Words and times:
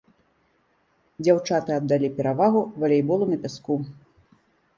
Дзяўчаты 1.23 1.75
аддалі 1.79 2.09
перавагу 2.17 2.65
валейболу 2.85 3.29
на 3.35 3.41
пяску. 3.45 3.79